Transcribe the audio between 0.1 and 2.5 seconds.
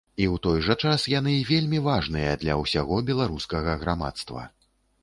І ў той жа час яны вельмі важныя